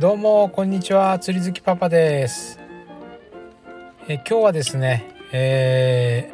[0.00, 1.18] どうもこんにちは。
[1.18, 2.60] 釣り好きパパです。
[4.06, 6.32] え今日はですね、え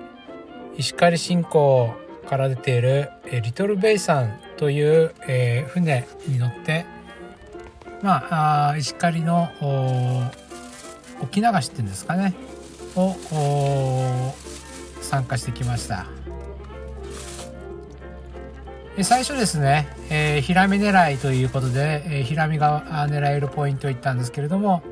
[0.76, 1.94] ー、石狩新港
[2.28, 6.84] から出ているえリトルベイさんという、えー、船に乗って
[8.02, 9.48] まああ石狩の
[11.22, 12.34] 沖流しっていうんですかね
[12.96, 13.14] を
[15.00, 16.04] 参加してきました。
[19.02, 24.84] 最初ですね、えー、ヒラメ狙いということで、えー、ヒラメが狙えるポイントを言ったんですけれども、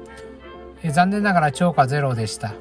[0.82, 2.52] えー、残念ながら超過ゼロでした、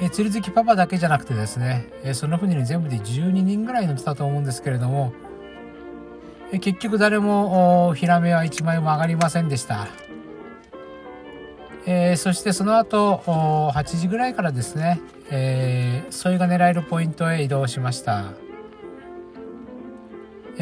[0.00, 5.12] えー、釣り好きパパだけじゃなくてですね、えー、その船に全部で12人ぐらい乗ってたと思うんですけれども、
[6.50, 9.86] えー、結局誰もヒラメは1枚も上がりませんでした
[11.86, 13.22] えー、そしてその後
[13.74, 18.49] 8時ぐらいからですね、えー、ソイが狙えるポイントへ移動しました。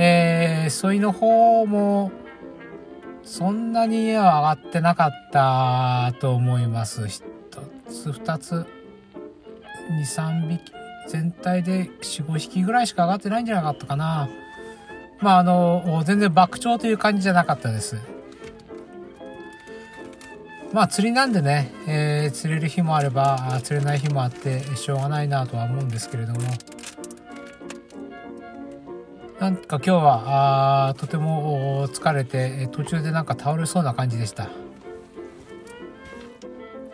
[0.00, 2.12] えー、ソイの方も
[3.24, 7.02] そんなには上がってなかったと思います。
[7.02, 7.22] 1
[7.88, 8.66] つ、2つ、2、
[10.00, 10.72] 3匹、
[11.08, 14.28] 全体で4、5匹ぐらいしか上がってないんじゃなかったかな。
[15.18, 17.96] まああの、全然爆鳥という感じじゃなかったです。
[20.72, 26.40] まあ釣りなんでね、えー、釣れる日もあれば釣れない日もあってしょうがないなとは思うんですけれども
[29.40, 34.48] なんか今日はあとても疲れて途中でなんか倒れそうな感じでした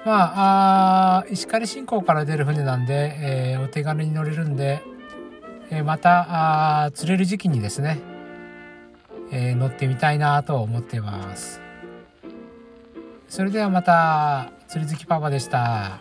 [0.05, 4.83] まああ石狩新港から出る船なんで、えー、お手軽に乗れるんで、
[5.71, 7.99] えー、またあ釣れる時期にですね、
[9.33, 11.63] えー、乗ってみたいなと思っています
[13.31, 15.99] それではまた釣り好きパパでした。